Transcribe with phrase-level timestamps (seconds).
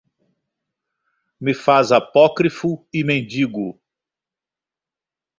[1.39, 3.79] me faz apócrifo e mendigo.